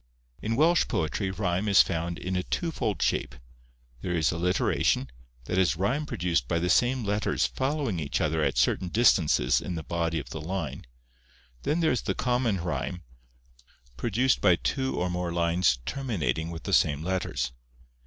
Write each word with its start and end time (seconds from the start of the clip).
In 0.41 0.55
Welsh 0.55 0.87
poetry 0.87 1.29
rhyme 1.29 1.67
is 1.67 1.83
found 1.83 2.17
in 2.17 2.35
a 2.35 2.41
twofold 2.41 3.03
shape: 3.03 3.35
there 4.01 4.15
is 4.15 4.31
alliteration, 4.31 5.11
that 5.45 5.59
is 5.59 5.75
rhyme 5.75 6.07
produced 6.07 6.47
by 6.47 6.57
the 6.57 6.71
same 6.71 7.03
letters 7.03 7.45
following 7.45 7.99
each 7.99 8.19
other 8.19 8.41
at 8.41 8.57
certain 8.57 8.87
distances 8.87 9.61
in 9.61 9.75
the 9.75 9.83
body 9.83 10.17
of 10.17 10.31
the 10.31 10.41
line, 10.41 10.87
then 11.61 11.81
there 11.81 11.91
is 11.91 12.01
the 12.01 12.15
common 12.15 12.57
rhyme, 12.59 13.03
produced 13.95 14.41
by 14.41 14.55
two 14.55 14.97
or 14.99 15.07
more 15.07 15.31
lines 15.31 15.77
terminating 15.85 16.49
with 16.49 16.63
the 16.63 16.73
same 16.73 17.03
letters. 17.03 17.51